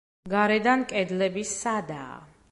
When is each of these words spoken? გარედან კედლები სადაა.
გარედან 0.33 0.85
კედლები 0.93 1.43
სადაა. 1.51 2.17